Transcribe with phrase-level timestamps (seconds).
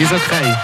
[0.00, 0.54] Ist okay.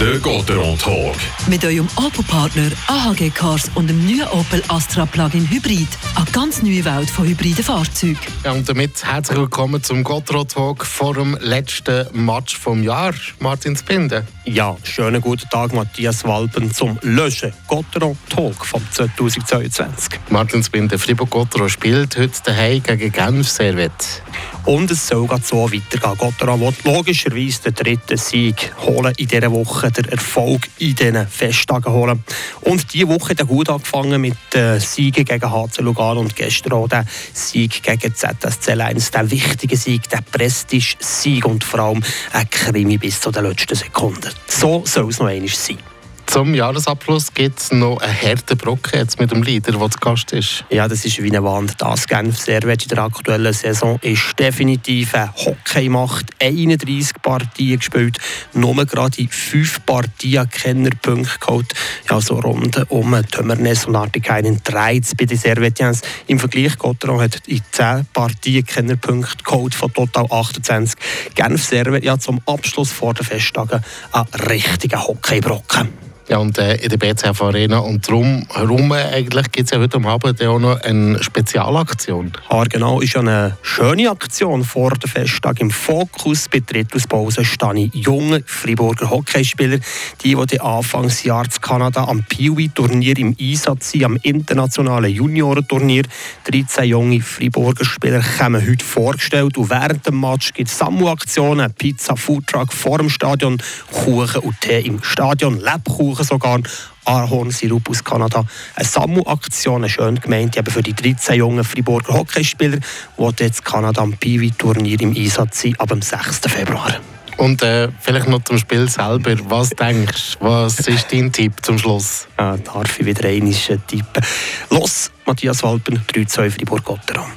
[0.00, 1.16] Der Gotteron Talk.
[1.48, 5.88] Mit eurem Opel-Partner AHG Cars und dem neuen Opel Astra Plug-in Hybrid.
[6.14, 8.16] Eine ganz neue Welt von hybriden Fahrzeugen.
[8.44, 13.14] Ja, und damit herzlich willkommen zum Gotteron Talk vor dem letzten Match vom Jahr.
[13.40, 14.24] Martin Spinde.
[14.44, 20.20] Ja, schönen guten Tag, Matthias Walpen zum Löschen Gotteron Talk vom 2022.
[20.30, 24.22] Martin Spinde, Fribourg-Gotteron spielt heute daheim gegen Genf Servet.
[24.66, 26.18] Und es soll so weitergehen.
[26.18, 31.92] Gotteron wird logischerweise den dritten Sieg holen in dieser Woche, den Erfolg in diesen Festtagen
[31.92, 32.24] holen.
[32.62, 36.88] Und diese Woche hat gut angefangen mit den Siegen gegen HC Lugano und gestern auch
[36.88, 39.12] der Sieg gegen ZSC Lions.
[39.12, 44.32] Der wichtige Sieg, der Prestige-Sieg und vor allem ein Krimi bis zu den letzten Sekunden.
[44.48, 45.78] So soll es noch einmal sein.
[46.26, 50.32] Zum Jahresabschluss gibt es noch einen harten Brocken jetzt mit dem Leader, der zu Gast
[50.32, 50.64] ist.
[50.68, 51.74] Ja, das ist wie eine Wand.
[51.78, 56.26] Das Genf Servet in der aktuellen Saison ist definitiv eine Hockeymacht.
[56.38, 58.18] 31 Partien gespielt,
[58.52, 61.72] nur gerade in 5 Partien Kennerpunkte geholt.
[62.10, 66.02] Ja, so rund um Tömernes und Artikainen 13 bei den Servetiens.
[66.26, 70.96] Im Vergleich, Gotteron hat in 10 Partien Kennerpunkte geholt, von total 28.
[71.34, 76.06] Genf Servet ja zum Abschluss vor den Festtagen ein richtiger Hockeybrocken.
[76.28, 77.78] Ja, und äh, in der BCF Arena.
[77.78, 82.32] Und darum herum eigentlich gibt es ja heute Abend auch noch eine Spezialaktion.
[82.50, 85.60] Ja, genau, ist ja eine schöne Aktion vor dem Festtag.
[85.60, 89.78] Im Fokus bei Trittauspause stehen junge Friburger Hockeyspieler,
[90.24, 96.06] die, die Anfangsjahr zu Kanada am Peewee-Turnier im Einsatz sind, am internationalen Juniorenturnier.
[96.50, 102.16] 13 junge Friburger Spieler kommen heute vorgestellt und während dem Match gibt es Samu-Aktionen, Pizza,
[102.16, 103.58] Foodtruck vor dem Stadion,
[103.92, 106.60] Kuchen und Tee im Stadion, Lebkuchen suchen sogar
[107.04, 108.44] Ahornsirup aus Kanada.
[108.74, 112.78] Eine Sammelaktion, eine schön gemeint, eben für die 13 jungen Friburger Hockeyspieler,
[113.18, 116.40] die jetzt Kanada am Piwi-Turnier im Einsatz sind, ab dem 6.
[116.48, 116.96] Februar.
[117.36, 119.36] Und äh, vielleicht noch zum Spiel selber.
[119.48, 120.46] Was denkst du?
[120.46, 122.26] Was ist dein Tipp zum Schluss?
[122.38, 123.52] Ja, darf ich wieder einmal
[123.86, 124.24] tippen.
[124.70, 127.30] Los, Matthias Walpen, 3-2 Fribourg-Gotteron.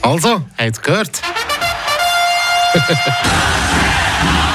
[0.00, 1.20] Also, habt ihr gehört?